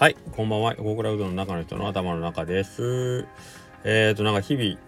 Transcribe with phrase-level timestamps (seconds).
[0.00, 0.74] はい、こんばんは。
[0.78, 3.26] 横倉うどんの中の人の頭の中です。
[3.84, 4.78] えっ、ー、と、なんか日々、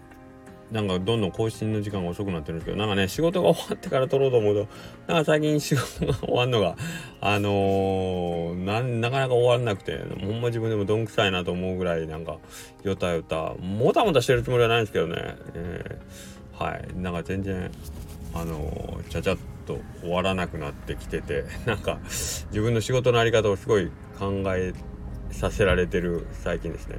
[0.71, 4.67] なんかどんどん更新の時間が遅くなってるんですけど、なんかね、仕事が終わってから撮ろうと思うと、
[5.05, 6.75] なんか最近仕事が終わるのが、
[7.21, 12.39] あのー、な、なかなか終わらなくて、ほんま自分でもどんくさいなと思うぐらい、なんか、
[12.81, 17.69] よたよた、もたもたしてるつもりはないんですけどね、えー、はい、なんか全然、
[18.33, 19.37] あのー、ちゃちゃっ
[19.67, 24.92] と終わらなくなってきてて、なんか、自分の仕事のあり方をすごい考えて
[25.33, 26.97] させられてる最近ですね。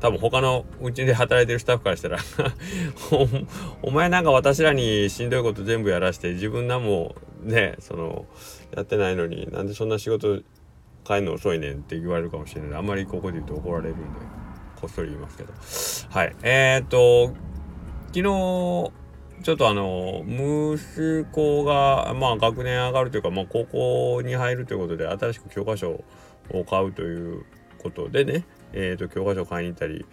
[0.00, 2.18] 多分他のうちで働いてるスタッフからしたら
[3.80, 8.26] お前なんか私らにしんどいこと全部やらして自分らもねその
[8.76, 10.42] やってないのになんでそんな仕事
[11.04, 12.78] 帰るの遅いねんって言われるかもしれない。
[12.78, 14.04] あんまりここで言うと怒られるんで
[14.80, 15.52] こっそり言いますけど。
[16.18, 16.36] はい。
[16.42, 17.34] えー、っと
[18.08, 18.22] 昨日
[19.42, 26.04] ちょっとあの息子がまあ学年上がるというか、まあ、高校に入るということで新しく教科書
[26.50, 27.44] を買うという
[27.84, 30.04] ことでね、えーと、教科書買いに行ったり、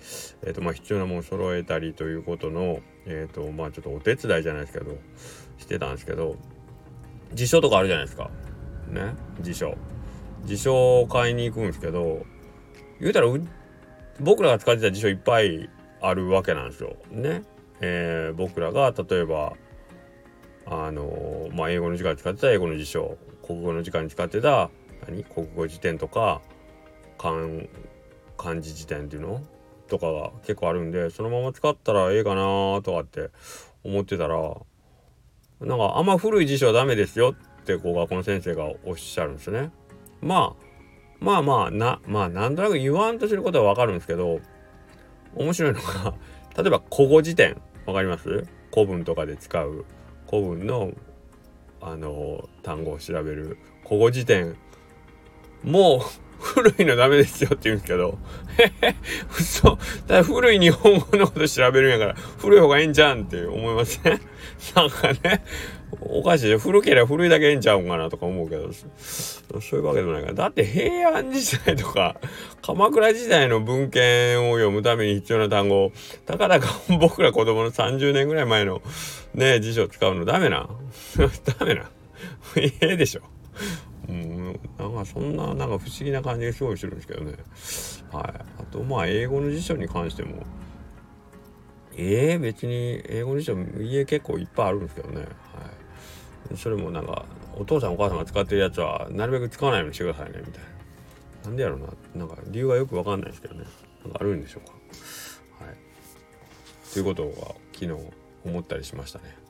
[0.43, 4.97] えーとまあ、必要なものを揃えたりということの、えーとまあ、ちょっとお手伝いじゃないですけど
[5.57, 6.35] してたんですけど
[7.33, 8.29] 辞書とかあるじゃないですか
[8.89, 9.13] ね？
[9.39, 9.75] 辞書
[10.43, 12.25] 辞書を買いに行くんですけど
[12.99, 13.27] 言うたら
[14.19, 15.69] 僕らが使ってた辞書いっぱい
[16.01, 16.97] あるわけなんですよ。
[17.09, 17.43] ね？
[17.79, 19.53] えー、僕らが例えば
[20.65, 24.69] あのー、まあ英語の時間使ってた英語の辞書国語の時間に使ってた
[25.07, 25.23] 何？
[25.23, 26.41] 国語辞典とか
[27.21, 27.35] 漢
[28.35, 29.43] 漢字辞典っていうの
[29.87, 33.29] とかが結構あるんでそのまま使ったらええかなとかって
[33.83, 34.37] 思ってたら
[35.59, 39.69] なんかあんま古い辞書はダメですよってこう学校の先生がおっしゃるんですね。
[40.21, 40.65] まあ
[41.19, 44.39] まあまあなまあなんとなく言わんとすることはわかるんですけど
[45.35, 46.15] 面白いのが
[46.57, 48.47] 例えば古語辞典わかります？
[48.73, 49.85] 古文とかで使う
[50.27, 50.91] 古文の
[51.81, 54.55] あの単語を調べる古語辞典
[55.63, 58.17] もう古いのダメですよって言うんですけど、
[58.57, 58.95] へへ、
[59.39, 59.77] 嘘。
[60.07, 64.19] だ古い日本語のこと調べるんやから、古い方がええんじゃんって思いません？
[64.75, 65.43] なんかね、
[66.01, 70.33] おかしいで古ければ古いだけええんちゃうんかなとか思うけど、そういうわけでもないから。
[70.33, 72.15] だって平安時代とか、
[72.61, 75.91] 鎌倉時代の文献を読むために必要な単語
[76.25, 76.67] たかだか
[76.99, 78.81] 僕ら子供の30年ぐらい前の
[79.35, 80.67] ね、辞書使うのダメな。
[81.59, 81.89] ダメな。
[82.55, 83.21] ええでしょ。
[84.09, 87.33] うん、なんかそんななんか不思議な感じがすごいするんですけどね。
[88.11, 88.61] はい。
[88.61, 90.43] あとまあ英語の辞書に関しても、
[91.95, 95.21] ええー、別に英語辞書家結構いっぱいあるんですけどね。
[95.21, 95.25] は
[96.51, 96.57] い。
[96.57, 97.25] それもなんか
[97.55, 100.69] お父さんお母さんが使ってるやつはなるべく使わないようにしてくださいねみたいな。
[101.45, 101.87] なんでやろうな。
[102.15, 103.65] なんか理由がよくわかんないですけどね。
[104.03, 104.73] なんかあるんでしょうか。
[105.63, 105.75] はい。
[106.93, 107.91] ということが昨日
[108.43, 109.40] 思ったりしましたね。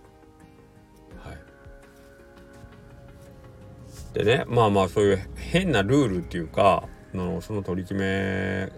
[4.14, 6.84] でねまあまあそういう変なルールっていうか
[7.14, 8.72] のその取り決め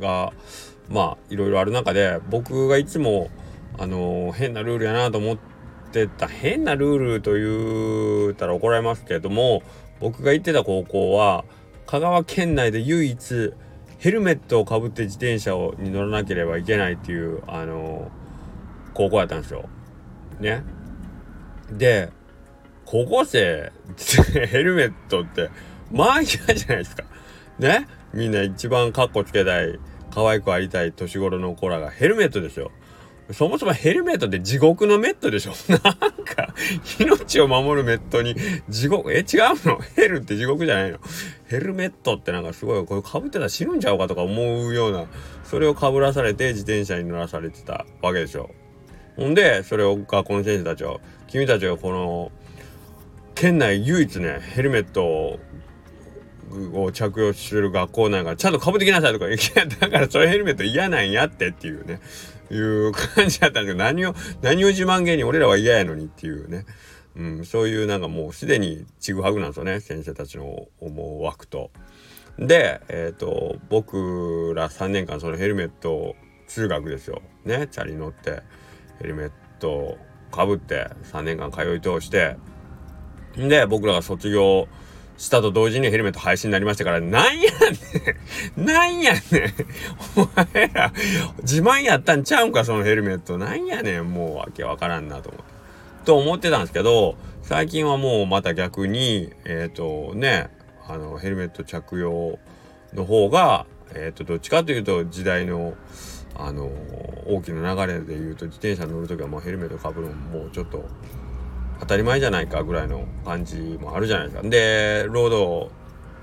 [0.00, 0.32] が
[0.88, 3.30] まあいろいろある中で僕がいつも
[3.78, 5.38] あの変なルールやなと思っ
[5.92, 9.62] てた変なルールと言ったら怒られますけれども
[10.00, 11.44] 僕が行ってた高校は
[11.86, 13.52] 香川県内で唯一
[13.98, 18.10] ヘルメットをかぶって自転車をに乗らなければいけないっていうあの
[18.92, 19.68] 高校やったんですよ。
[20.40, 20.62] ね。
[21.70, 22.10] で
[22.86, 23.72] 高校生
[24.46, 25.50] ヘルメットって
[25.90, 27.04] まあ嫌じゃないですか。
[27.58, 27.86] ね？
[28.12, 29.78] みんな一番カッコつけたい
[30.10, 32.70] 可愛くありたい年頃の子らがヘルメットですよ。
[33.32, 35.80] そもそもヘルメットって地獄のメットでしょ なん
[36.24, 36.54] か、
[37.00, 38.36] 命を守るメットに
[38.68, 39.24] 地獄、え、違う
[39.66, 39.78] の？
[39.96, 40.98] ヘルって地獄じゃないの？
[41.46, 45.06] ヘルメットってなんかすごい、これ被ってたら死ぬんちゃうかとか思うような、
[45.42, 48.50] それを被らされて自転車に乗らされてたわけですよ。
[49.16, 52.30] ほんで、それを学校の先生たちは、君たちはこの、
[53.44, 62.00] 県内唯一ねヘルメットを着用してる学校なんかちゃんとかぶってきなさいとか言ってだからそれヘルメット嫌なんやってっていうね
[62.50, 66.64] いう感じだったんですけど何を何を自慢げに俺らは嫌やのにっていうね、
[67.16, 71.70] うん、そういうなんかもうすでにちぐはぐなんですよね先生たちの思う枠と。
[72.38, 76.16] で、えっ、ー、と僕ら3年間そのヘルメット
[76.46, 78.42] 通学ですよねチャリ乗って
[79.02, 79.98] ヘルメット
[80.30, 82.38] かぶって3年間通い通して
[83.36, 84.68] で、僕らが卒業
[85.16, 87.50] したと同時にヘルメット廃止になりましたから、なんや
[88.56, 89.22] ねんなんやねん
[90.16, 90.92] お前ら、
[91.42, 93.38] 自慢やったんちゃうんか、そのヘルメット。
[93.38, 95.54] なんやねんもうわけわからんなと思って。
[96.04, 100.50] と思ってたんですけど、最近はもうまた逆に、えっ、ー、とね、
[100.86, 102.38] あの、ヘルメット着用
[102.92, 105.74] の方が、えっ、ー、と、どっちかというと時代の、
[106.36, 106.64] あの
[107.28, 110.84] 大きな流れで言うと自転車乗る時はもうヘルメットかぶるのももうちょっと
[111.80, 114.48] 当たり前じゃないかぐらいの感じもあるじゃないですか。
[114.48, 115.70] で、ロード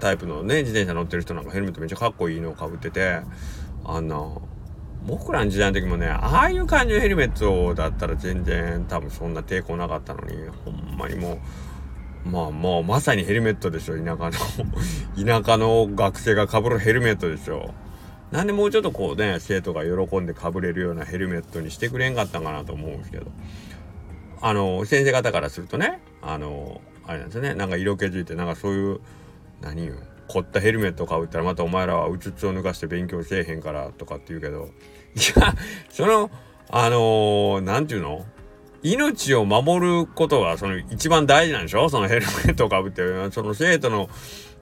[0.01, 3.21] タイプのね自転車乗ってる人なんかヘルメットめっちゃかっこいいのをかぶってて
[3.85, 4.19] あんな
[5.05, 11.39] 僕らの時代の時もねああいう感じのヘルメットだったら全然多分そんな抵抗なかったのにほんまにも
[12.25, 14.31] うまあもうまさにヘルメットでしょ田舎
[15.25, 17.73] の 田舎の学生がかぶるヘルメットでしょ
[18.31, 23.25] なんでもうちょっとこうね生徒が喜んでかぶれるようなヘルメットにしてくれんかったんかなと思うんですけど
[24.41, 27.53] あの先生方からするとねあのあれなんですよね。
[27.53, 28.99] なんか色気づいてなんかそういう
[29.61, 29.93] 何よ
[30.27, 34.69] 凝ったヘルメット買うったらまたお前らはうつつを抜かして勉強せえへんからとかって言うけど
[35.15, 35.53] いや
[35.89, 36.31] その
[36.69, 38.25] あの何、て言うの？
[38.83, 41.89] 命を守ることがその一番大事なんでしょ？
[41.89, 43.01] そのヘルメットかぶって
[43.31, 44.09] その生徒の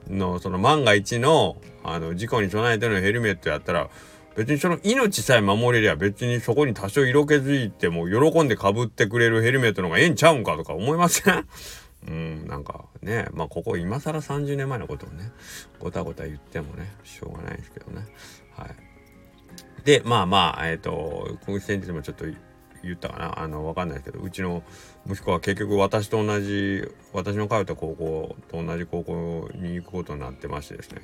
[0.08, 3.88] のその万が一のあの事故に備えてのヘルメットやったら
[4.36, 11.46] 別にその命さえ守れりゃ別にそこに多少色気づいても喜んでかぶってくれるヘルメットの方がええんちゃうんかとか思いません？
[12.08, 15.32] うん、なんかね、まあここ今更30年前のことをね、
[15.78, 18.06] ごたごた言ってもね、しょうがないですけどね。
[18.56, 18.74] はい。
[19.84, 22.24] で、まあまあ、えっ、ー、と、今月先日もちょっと
[22.82, 24.62] 言ったかな、あの、わかんないですけど、うちの
[25.06, 31.02] 息子は結局私と同じ、私の通った高校と同じ高校に行くことになってましてですね、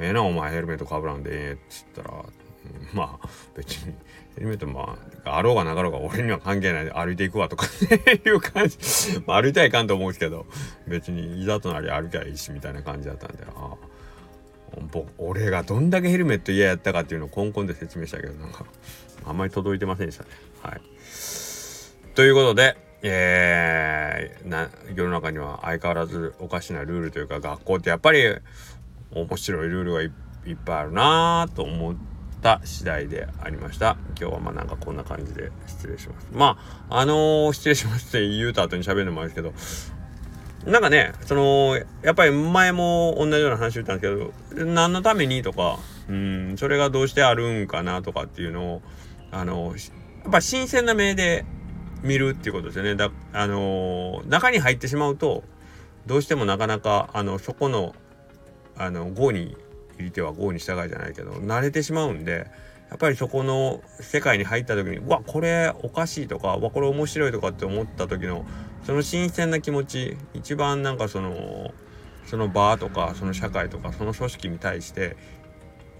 [0.00, 2.24] ええな、お前ヘルメットかぶらんでええっつったら、
[2.92, 3.94] まあ別に
[4.34, 6.84] ヘルメットまああろうがなかろうが俺には関係ない。
[6.84, 8.76] で歩いていくわとかっていう感じ。
[9.26, 10.46] まあ歩いたらいかんと思うんですけど
[10.86, 13.76] 別にいざとなり歩きゃいいしみたいな感じだったんでああ
[15.18, 18.66] 俺がどんだけヘルメット嫌やったかっていうのをコンコンで説明したけどなんか
[19.24, 20.30] あんまり届いてませんでしたね。
[20.62, 20.80] はい。
[22.14, 28.24] ということでえー、な世の中には相変わらずおかしなルールというか学校ってやっぱり
[29.12, 30.10] 面白いルールがいっ
[30.64, 33.96] ぱいあるなと思ってた次第でありました。
[34.20, 36.28] 今日はまあなんかこんな感じで失礼します。
[36.32, 45.78] まあ、あのー、失礼しますって言うた後に喋るのもあるんですけど、なんかね、その、やっぱり前も同じような話言ったんですけど、何のためにとか、
[46.08, 48.82] うん、それがどうしてあるんかなとかっていうのを、
[49.30, 49.74] あの、
[50.24, 51.44] やっぱ新鮮な目で
[52.02, 52.96] 見るっていうことですよね。
[52.96, 55.44] だあの中に入ってしまうと、
[56.06, 57.94] どうしてもなかなか、あの、そこの、
[58.76, 59.56] あの、5に
[59.98, 62.50] 入り手は豪に従いじゃないけど慣れてしまうんで
[62.88, 68.46] やっぱりそこの世界に入った時にうわこれおかしいとかわこれ面白いとかって思った時の
[68.84, 71.72] その新鮮な気持ち一番なんかその
[72.26, 75.16] その場とかその社会とかその組織に対して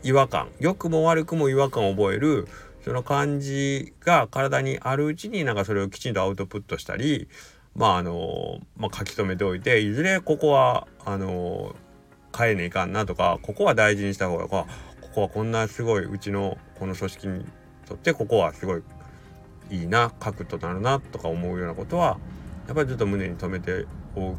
[0.02, 2.46] 違和感良くも悪くも違和感を覚える
[2.84, 7.28] その感じが体にあるうちになんかそれをきちんとアウトプットしたり
[7.74, 11.74] まああの、まあ、書き留めておいていずれここはあの
[12.36, 14.66] 変えねえかんなとかここは大事にした方がこ
[15.14, 17.44] こはこんなすごいうちのこの組織に
[17.86, 18.82] とってここはすごい
[19.70, 22.18] いいな核となるなとか思うようなことは
[22.66, 24.34] やっぱりずっと胸に留めてお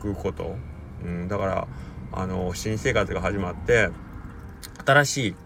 [0.00, 0.56] くこと、
[1.04, 1.68] うん、だから
[2.12, 3.90] あの新生活が始まって
[4.84, 5.36] 新しい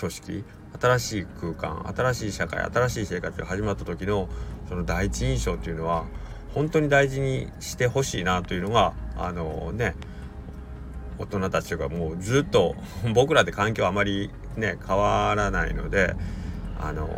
[0.00, 0.44] 組織
[0.80, 4.28] 新しい空間新しい社会新しい生活が始まった時の
[4.68, 6.04] その第一印象っていうのは
[6.54, 9.94] 本当に大事にしてほしいなというのがあのね
[11.18, 12.74] 大人たちがもうずっと
[13.14, 16.14] 僕らって環境あまりね変わらないので
[16.78, 17.08] あの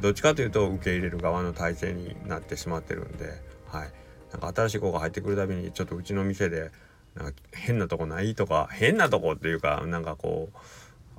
[0.00, 3.92] どっちかというと受け入れる側の体制になってしまってるんで、はい、
[4.32, 6.70] なんか新しい子が入ってくるたびにちょっとうちの店で
[7.14, 10.58] なんか変なとこないとか変なとこっていうかなんかこう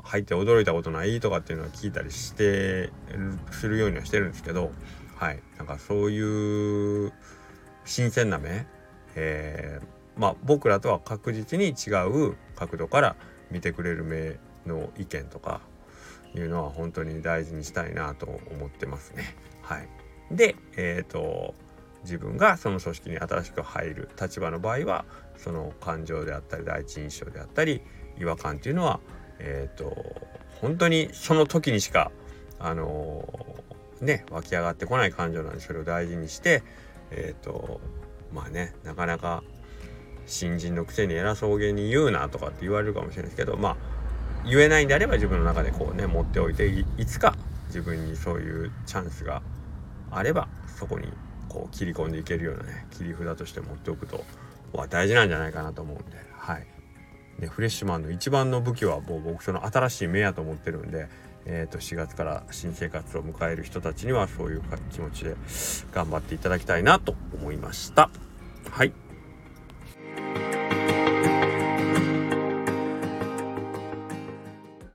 [0.04, 2.92] 入って驚いたことないとかっていうのは聞いたりして
[3.52, 4.72] するようにはしてるんですけど
[5.16, 5.40] はい。
[5.58, 7.14] なんかそういう
[7.86, 8.68] 新鮮な目、
[9.16, 9.86] えー、
[10.18, 13.16] まあ僕らとは確実に違う角度から
[13.52, 15.62] 見てくれる目の意見とか
[16.36, 19.36] いうのは本当に大事にしたいなと思ってますね。
[19.62, 19.88] はい、
[20.32, 21.56] で、えーと、
[22.04, 25.06] 自分がその組織に新しく入る立場の場合は
[25.38, 27.82] その感情であったり第一印象であったり
[28.20, 29.00] 違和感っていうのは、
[29.40, 29.96] えーと、
[30.62, 32.12] 本当にその時にしか
[32.60, 36.64] あのー、ね湧き上がってこない感情なんでそれを大事にして
[37.12, 37.82] え、ー、と
[38.32, 39.44] まあねなかなか
[40.26, 43.78] 新人のくせに偉そうげに言うなとかって言われるかもしれないですけどまあ
[44.46, 47.36] 言えないんであれば自分の中でこうね持っておいていつか
[47.68, 49.42] 自分にそういうチャンスが
[50.12, 51.08] あればそこに
[51.50, 54.24] こう切り込んでいけるようなね切り札として持っておくと
[54.74, 56.68] は大事なんじゃないかなと思うんではい。
[57.40, 61.10] でフレッシュマンの一番の武器はもう僕その新しい目やと思ってるんで、
[61.46, 65.36] えー、と4月から新生活を迎える人たちにはそういう気持ちで
[65.94, 68.10] 頑張っていただきたいなと思いました。
[68.72, 69.05] はい